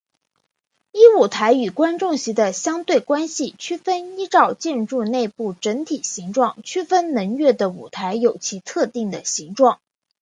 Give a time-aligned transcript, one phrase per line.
[0.93, 9.79] 依舞台与观众席的相对关系区分依照建筑内部整体形状区分能乐的舞台有其特定的形状。